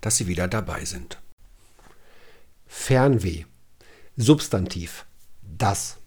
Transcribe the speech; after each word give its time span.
dass 0.00 0.16
Sie 0.16 0.26
wieder 0.26 0.48
dabei 0.48 0.84
sind. 0.84 1.20
Fernweh. 2.66 3.44
Substantiv. 4.16 5.06
Das. 5.42 5.98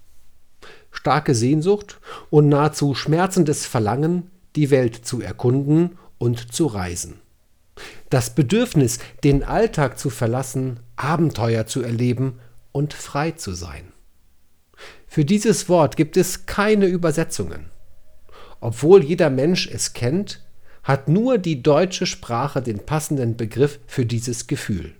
Starke 0.91 1.35
Sehnsucht 1.35 1.99
und 2.29 2.49
nahezu 2.49 2.95
schmerzendes 2.95 3.65
Verlangen, 3.65 4.31
die 4.55 4.71
Welt 4.71 5.05
zu 5.05 5.21
erkunden 5.21 5.97
und 6.17 6.53
zu 6.53 6.67
reisen. 6.67 7.19
Das 8.09 8.33
Bedürfnis, 8.33 8.99
den 9.23 9.43
Alltag 9.43 9.99
zu 9.99 10.09
verlassen, 10.09 10.79
Abenteuer 10.95 11.65
zu 11.67 11.81
erleben 11.81 12.39
und 12.71 12.93
frei 12.93 13.31
zu 13.31 13.53
sein. 13.53 13.91
Für 15.05 15.25
dieses 15.25 15.69
Wort 15.69 15.97
gibt 15.97 16.17
es 16.17 16.45
keine 16.45 16.85
Übersetzungen. 16.85 17.69
Obwohl 18.59 19.03
jeder 19.03 19.29
Mensch 19.29 19.67
es 19.67 19.93
kennt, 19.93 20.46
hat 20.87 21.09
nur 21.09 21.37
die 21.37 21.61
deutsche 21.61 22.05
Sprache 22.05 22.61
den 22.61 22.79
passenden 22.79 23.35
Begriff 23.35 23.77
für 23.87 24.05
dieses 24.05 24.47
Gefühl. 24.47 24.93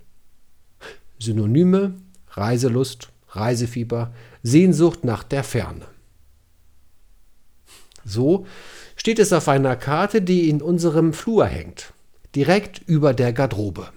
Synonyme 1.18 1.96
Reiselust, 2.32 3.08
Reisefieber, 3.30 4.14
Sehnsucht 4.44 5.06
nach 5.06 5.24
der 5.24 5.46
Ferne. 5.46 5.86
So 8.04 8.46
steht 8.98 9.18
es 9.18 9.32
auf 9.32 9.48
einer 9.48 9.78
Karte, 9.78 10.22
die 10.22 10.50
in 10.50 10.62
unserem 10.62 11.14
Flur 11.14 11.46
hängt, 11.46 11.94
direkt 12.36 12.82
über 12.86 13.14
der 13.14 13.32
Garderobe. 13.32 13.90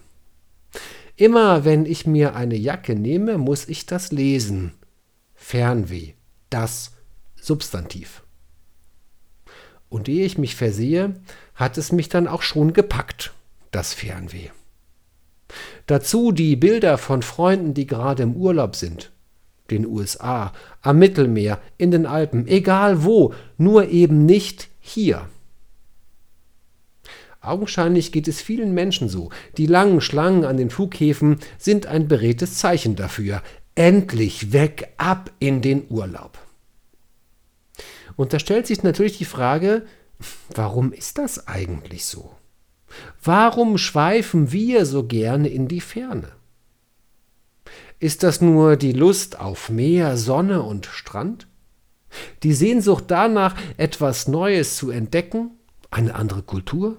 Immer 1.16 1.64
wenn 1.64 1.86
ich 1.86 2.06
mir 2.06 2.36
eine 2.36 2.56
Jacke 2.56 2.94
nehme, 2.94 3.36
muss 3.36 3.66
ich 3.66 3.86
das 3.86 4.12
lesen. 4.12 4.74
Fernweh, 5.34 6.14
das 6.50 6.92
Substantiv. 7.34 8.22
Und 9.90 10.08
ehe 10.08 10.24
ich 10.24 10.38
mich 10.38 10.56
versehe, 10.56 11.16
hat 11.54 11.76
es 11.76 11.92
mich 11.92 12.08
dann 12.08 12.26
auch 12.26 12.42
schon 12.42 12.72
gepackt, 12.72 13.34
das 13.72 13.92
Fernweh. 13.92 14.48
Dazu 15.86 16.32
die 16.32 16.56
Bilder 16.56 16.96
von 16.96 17.22
Freunden, 17.22 17.74
die 17.74 17.86
gerade 17.86 18.22
im 18.22 18.36
Urlaub 18.36 18.76
sind. 18.76 19.10
Den 19.70 19.86
USA, 19.86 20.52
am 20.80 20.98
Mittelmeer, 20.98 21.60
in 21.76 21.90
den 21.90 22.06
Alpen, 22.06 22.46
egal 22.46 23.04
wo, 23.04 23.34
nur 23.58 23.88
eben 23.88 24.24
nicht 24.24 24.68
hier. 24.80 25.28
Augenscheinlich 27.40 28.12
geht 28.12 28.28
es 28.28 28.40
vielen 28.40 28.74
Menschen 28.74 29.08
so. 29.08 29.30
Die 29.56 29.66
langen 29.66 30.00
Schlangen 30.00 30.44
an 30.44 30.56
den 30.56 30.70
Flughäfen 30.70 31.38
sind 31.58 31.86
ein 31.86 32.06
beredtes 32.06 32.58
Zeichen 32.58 32.96
dafür. 32.96 33.42
Endlich 33.74 34.52
weg, 34.52 34.92
ab 34.98 35.30
in 35.38 35.62
den 35.62 35.84
Urlaub. 35.88 36.38
Und 38.20 38.34
da 38.34 38.38
stellt 38.38 38.66
sich 38.66 38.82
natürlich 38.82 39.16
die 39.16 39.24
Frage, 39.24 39.86
warum 40.54 40.92
ist 40.92 41.16
das 41.16 41.48
eigentlich 41.48 42.04
so? 42.04 42.36
Warum 43.24 43.78
schweifen 43.78 44.52
wir 44.52 44.84
so 44.84 45.06
gerne 45.06 45.48
in 45.48 45.68
die 45.68 45.80
Ferne? 45.80 46.32
Ist 47.98 48.22
das 48.22 48.42
nur 48.42 48.76
die 48.76 48.92
Lust 48.92 49.40
auf 49.40 49.70
Meer, 49.70 50.18
Sonne 50.18 50.60
und 50.60 50.84
Strand? 50.84 51.46
Die 52.42 52.52
Sehnsucht 52.52 53.04
danach, 53.06 53.56
etwas 53.78 54.28
Neues 54.28 54.76
zu 54.76 54.90
entdecken, 54.90 55.52
eine 55.90 56.14
andere 56.14 56.42
Kultur? 56.42 56.98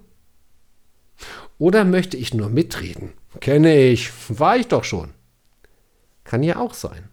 Oder 1.59 1.85
möchte 1.85 2.17
ich 2.17 2.33
nur 2.33 2.49
mitreden? 2.49 3.11
Kenne 3.41 3.79
ich, 3.79 4.09
war 4.27 4.57
ich 4.57 4.69
doch 4.69 4.85
schon. 4.85 5.11
Kann 6.23 6.41
ja 6.41 6.55
auch 6.55 6.73
sein. 6.73 7.09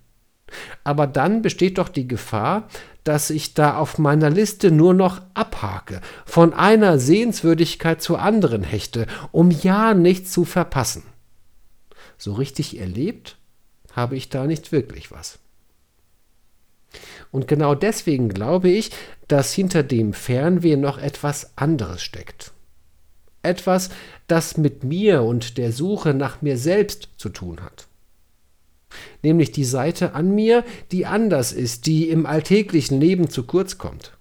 Aber 0.83 1.07
dann 1.07 1.43
besteht 1.43 1.77
doch 1.77 1.91
die 1.91 2.09
Gefahr, 2.09 2.69
dass 3.09 3.31
ich 3.31 3.55
da 3.55 3.79
auf 3.79 3.97
meiner 3.97 4.29
Liste 4.29 4.71
nur 4.71 4.93
noch 4.93 5.23
abhake, 5.33 6.03
von 6.27 6.53
einer 6.53 6.99
Sehenswürdigkeit 6.99 8.03
zur 8.03 8.21
anderen 8.21 8.63
hechte, 8.63 9.07
um 9.33 9.51
ja 9.51 9.95
nichts 9.95 10.31
zu 10.31 10.45
verpassen. 10.45 11.05
So 12.19 12.35
richtig 12.35 12.79
erlebt 12.79 13.39
habe 13.93 14.15
ich 14.15 14.29
da 14.29 14.47
nicht 14.47 14.73
wirklich 14.73 15.11
was. 15.11 15.39
Und 17.31 17.49
genau 17.49 17.75
deswegen 17.75 18.29
glaube 18.29 18.69
ich, 18.69 18.91
dass 19.27 19.55
hinter 19.55 19.83
dem 19.83 20.13
Fernweh 20.13 20.77
noch 20.77 20.99
etwas 20.99 21.57
anderes 21.57 22.03
steckt. 22.03 22.53
Etwas, 23.43 23.89
das 24.27 24.59
mit 24.59 24.85
mir 24.85 25.23
und 25.23 25.57
der 25.57 25.73
Suche 25.73 26.13
nach 26.13 26.43
mir 26.43 26.59
selbst 26.59 27.09
zu 27.17 27.31
tun 27.31 27.63
hat. 27.63 27.88
Nämlich 29.23 29.53
die 29.53 29.65
Seite 29.65 30.15
an 30.15 30.35
mir, 30.35 30.65
die 30.93 31.07
anders 31.07 31.53
ist, 31.53 31.87
die 31.87 32.09
im 32.09 32.27
alltäglichen 32.27 33.01
Leben 33.01 33.29
zu 33.29 33.45
kurz 33.45 33.79
kommt. 33.79 34.17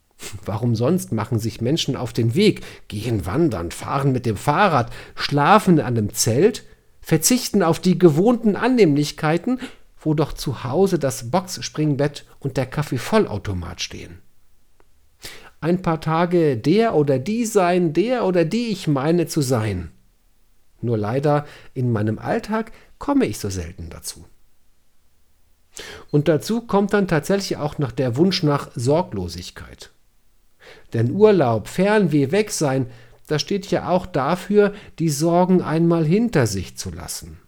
Warum 0.44 0.74
sonst 0.74 1.12
machen 1.12 1.38
sich 1.38 1.60
Menschen 1.60 1.96
auf 1.96 2.12
den 2.12 2.34
Weg, 2.34 2.62
gehen 2.88 3.26
wandern, 3.26 3.70
fahren 3.70 4.12
mit 4.12 4.26
dem 4.26 4.36
Fahrrad, 4.36 4.92
schlafen 5.14 5.78
in 5.78 5.84
einem 5.84 6.12
Zelt, 6.12 6.64
verzichten 7.00 7.62
auf 7.62 7.80
die 7.80 7.98
gewohnten 7.98 8.56
Annehmlichkeiten, 8.56 9.60
wo 9.98 10.14
doch 10.14 10.32
zu 10.32 10.64
Hause 10.64 10.98
das 10.98 11.30
Boxspringbett 11.30 12.24
und 12.38 12.56
der 12.56 12.66
Kaffeevollautomat 12.66 13.80
stehen? 13.80 14.20
ein 15.60 15.82
paar 15.82 16.00
Tage 16.00 16.56
der 16.56 16.94
oder 16.94 17.18
die 17.18 17.44
sein, 17.44 17.92
der 17.92 18.24
oder 18.24 18.44
die 18.44 18.68
ich 18.68 18.88
meine 18.88 19.26
zu 19.26 19.42
sein. 19.42 19.90
Nur 20.82 20.98
leider 20.98 21.46
in 21.74 21.92
meinem 21.92 22.18
Alltag 22.18 22.72
komme 22.98 23.26
ich 23.26 23.38
so 23.38 23.50
selten 23.50 23.90
dazu. 23.90 24.24
Und 26.10 26.28
dazu 26.28 26.62
kommt 26.62 26.92
dann 26.92 27.08
tatsächlich 27.08 27.56
auch 27.56 27.78
noch 27.78 27.92
der 27.92 28.16
Wunsch 28.16 28.42
nach 28.42 28.70
Sorglosigkeit. 28.74 29.90
Denn 30.92 31.12
Urlaub, 31.12 31.68
Fernweh, 31.68 32.30
weg 32.32 32.50
sein, 32.50 32.86
das 33.26 33.42
steht 33.42 33.70
ja 33.70 33.88
auch 33.88 34.06
dafür, 34.06 34.74
die 34.98 35.08
Sorgen 35.08 35.62
einmal 35.62 36.04
hinter 36.04 36.46
sich 36.46 36.76
zu 36.76 36.90
lassen. 36.90 37.38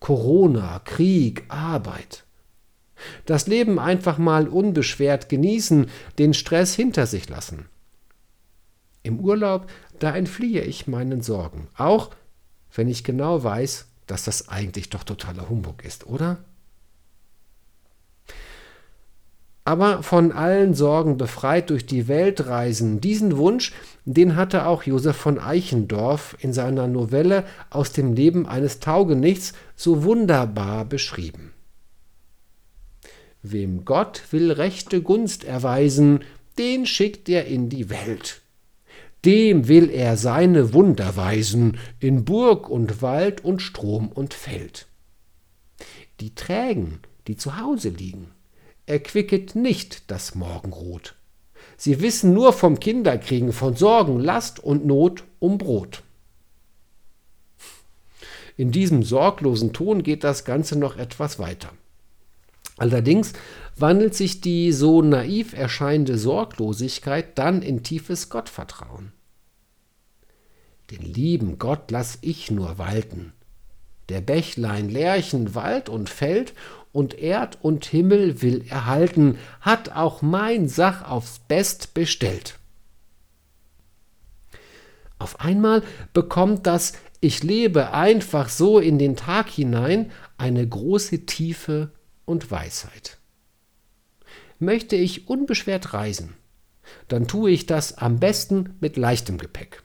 Corona, 0.00 0.80
Krieg, 0.84 1.44
Arbeit. 1.48 2.24
Das 3.26 3.46
Leben 3.46 3.78
einfach 3.78 4.18
mal 4.18 4.48
unbeschwert 4.48 5.28
genießen, 5.28 5.88
den 6.18 6.34
Stress 6.34 6.74
hinter 6.74 7.06
sich 7.06 7.28
lassen. 7.28 7.66
Im 9.04 9.20
Urlaub, 9.20 9.70
da 10.00 10.14
entfliehe 10.14 10.62
ich 10.62 10.88
meinen 10.88 11.22
Sorgen, 11.22 11.68
auch 11.76 12.10
wenn 12.74 12.88
ich 12.88 13.04
genau 13.04 13.42
weiß, 13.42 13.86
dass 14.06 14.24
das 14.24 14.48
eigentlich 14.48 14.90
doch 14.90 15.04
totaler 15.04 15.48
Humbug 15.48 15.84
ist, 15.84 16.06
oder? 16.06 16.38
aber 19.68 20.02
von 20.02 20.32
allen 20.32 20.72
Sorgen 20.72 21.18
befreit 21.18 21.68
durch 21.68 21.84
die 21.84 22.08
Welt 22.08 22.46
reisen. 22.46 23.02
Diesen 23.02 23.36
Wunsch, 23.36 23.74
den 24.06 24.34
hatte 24.34 24.64
auch 24.64 24.84
Josef 24.84 25.14
von 25.14 25.38
Eichendorff 25.38 26.38
in 26.40 26.54
seiner 26.54 26.86
Novelle 26.86 27.44
Aus 27.68 27.92
dem 27.92 28.14
Leben 28.14 28.48
eines 28.48 28.80
Taugenichts 28.80 29.52
so 29.76 30.04
wunderbar 30.04 30.86
beschrieben. 30.86 31.52
Wem 33.42 33.84
Gott 33.84 34.22
will 34.30 34.52
rechte 34.52 35.02
Gunst 35.02 35.44
erweisen, 35.44 36.20
den 36.56 36.86
schickt 36.86 37.28
er 37.28 37.44
in 37.44 37.68
die 37.68 37.90
Welt. 37.90 38.40
Dem 39.24 39.66
will 39.68 39.90
er 39.90 40.16
seine 40.16 40.72
Wunder 40.72 41.16
weisen, 41.16 41.78
in 41.98 42.24
Burg 42.24 42.68
und 42.68 43.02
Wald 43.02 43.44
und 43.44 43.60
Strom 43.60 44.08
und 44.08 44.32
Feld. 44.34 44.86
Die 46.20 46.34
Trägen, 46.34 47.00
die 47.26 47.36
zu 47.36 47.58
Hause 47.58 47.88
liegen, 47.88 48.30
erquicket 48.86 49.54
nicht 49.54 50.10
das 50.10 50.34
Morgenrot. 50.34 51.14
Sie 51.76 52.00
wissen 52.00 52.32
nur 52.32 52.52
vom 52.52 52.80
Kinderkriegen, 52.80 53.52
von 53.52 53.76
Sorgen, 53.76 54.18
Last 54.18 54.60
und 54.60 54.86
Not 54.86 55.24
um 55.38 55.58
Brot. 55.58 56.02
In 58.56 58.72
diesem 58.72 59.04
sorglosen 59.04 59.72
Ton 59.72 60.02
geht 60.02 60.24
das 60.24 60.44
Ganze 60.44 60.76
noch 60.76 60.96
etwas 60.96 61.38
weiter. 61.38 61.70
Allerdings 62.78 63.32
wandelt 63.76 64.14
sich 64.14 64.40
die 64.40 64.72
so 64.72 65.02
naiv 65.02 65.52
erscheinende 65.52 66.16
Sorglosigkeit 66.16 67.36
dann 67.38 67.62
in 67.62 67.82
tiefes 67.82 68.28
Gottvertrauen. 68.28 69.12
Den 70.90 71.02
lieben 71.02 71.58
Gott 71.58 71.90
lass 71.90 72.18
ich 72.22 72.50
nur 72.50 72.78
walten. 72.78 73.32
Der 74.08 74.20
Bächlein, 74.22 74.88
Lärchen, 74.88 75.54
Wald 75.54 75.88
und 75.88 76.08
Feld 76.08 76.54
und 76.92 77.18
Erd 77.18 77.58
und 77.60 77.84
Himmel 77.84 78.40
will 78.40 78.64
erhalten, 78.68 79.38
hat 79.60 79.94
auch 79.94 80.22
mein 80.22 80.68
Sach 80.68 81.08
aufs 81.08 81.40
Best 81.40 81.92
bestellt. 81.92 82.58
Auf 85.18 85.40
einmal 85.40 85.82
bekommt 86.14 86.66
das 86.66 86.94
Ich 87.20 87.42
lebe 87.42 87.92
einfach 87.92 88.48
so 88.48 88.78
in 88.78 88.98
den 88.98 89.16
Tag 89.16 89.50
hinein 89.50 90.10
eine 90.38 90.66
große 90.66 91.26
Tiefe 91.26 91.90
und 92.28 92.50
Weisheit. 92.50 93.18
Möchte 94.58 94.96
ich 94.96 95.28
unbeschwert 95.28 95.92
reisen, 95.94 96.34
dann 97.08 97.26
tue 97.26 97.50
ich 97.50 97.66
das 97.66 97.98
am 97.98 98.18
besten 98.18 98.76
mit 98.80 98.96
leichtem 98.96 99.38
Gepäck. 99.38 99.82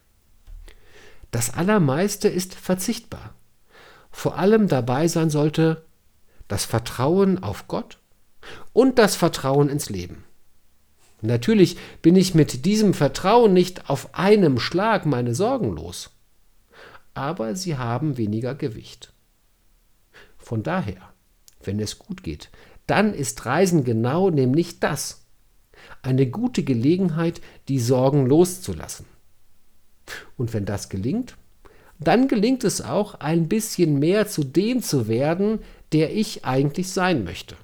Das 1.31 1.53
Allermeiste 1.53 2.27
ist 2.27 2.53
verzichtbar. 2.53 3.33
Vor 4.11 4.37
allem 4.37 4.67
dabei 4.67 5.07
sein 5.07 5.29
sollte 5.29 5.85
das 6.47 6.65
Vertrauen 6.65 7.41
auf 7.41 7.67
Gott 7.67 7.97
und 8.73 8.99
das 8.99 9.15
Vertrauen 9.15 9.69
ins 9.69 9.89
Leben. 9.89 10.23
Natürlich 11.21 11.77
bin 12.01 12.15
ich 12.15 12.35
mit 12.35 12.65
diesem 12.65 12.93
Vertrauen 12.93 13.53
nicht 13.53 13.89
auf 13.89 14.13
einem 14.13 14.59
Schlag 14.59 15.05
meine 15.05 15.33
Sorgen 15.33 15.71
los. 15.75 16.11
aber 17.13 17.55
sie 17.55 17.77
haben 17.77 18.17
weniger 18.17 18.55
Gewicht. 18.55 19.13
Von 20.37 20.63
daher, 20.63 21.12
wenn 21.65 21.79
es 21.79 21.99
gut 21.99 22.23
geht, 22.23 22.49
dann 22.87 23.13
ist 23.13 23.45
Reisen 23.45 23.83
genau 23.83 24.29
nämlich 24.29 24.79
das. 24.79 25.25
Eine 26.01 26.27
gute 26.27 26.63
Gelegenheit, 26.63 27.41
die 27.67 27.79
Sorgen 27.79 28.25
loszulassen. 28.25 29.05
Und 30.37 30.53
wenn 30.53 30.65
das 30.65 30.89
gelingt, 30.89 31.35
dann 31.99 32.27
gelingt 32.27 32.63
es 32.63 32.81
auch, 32.81 33.15
ein 33.15 33.47
bisschen 33.47 33.99
mehr 33.99 34.27
zu 34.27 34.43
dem 34.43 34.81
zu 34.81 35.07
werden, 35.07 35.59
der 35.93 36.13
ich 36.15 36.43
eigentlich 36.43 36.89
sein 36.91 37.23
möchte. 37.23 37.55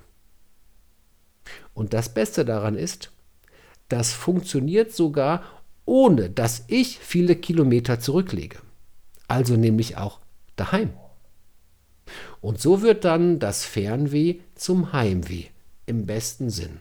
Und 1.73 1.93
das 1.93 2.13
Beste 2.13 2.45
daran 2.45 2.75
ist, 2.75 3.11
das 3.89 4.13
funktioniert 4.13 4.93
sogar, 4.93 5.43
ohne 5.85 6.29
dass 6.29 6.63
ich 6.67 6.99
viele 6.99 7.35
Kilometer 7.35 7.99
zurücklege. 7.99 8.59
Also 9.27 9.55
nämlich 9.55 9.97
auch 9.97 10.19
daheim. 10.55 10.91
Und 12.41 12.59
so 12.59 12.81
wird 12.81 13.05
dann 13.05 13.39
das 13.39 13.65
Fernweh 13.65 14.39
zum 14.55 14.93
Heimweh 14.93 15.45
im 15.85 16.05
besten 16.05 16.49
Sinn. 16.49 16.79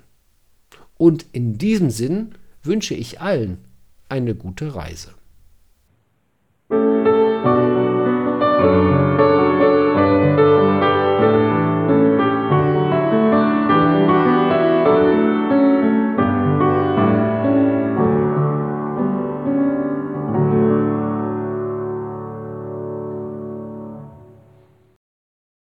Und 0.97 1.27
in 1.33 1.59
diesem 1.59 1.91
Sinn 1.91 2.35
wünsche 2.63 2.95
ich 2.95 3.21
allen 3.21 3.59
eine 4.09 4.35
gute 4.35 4.75
Reise. 4.75 5.15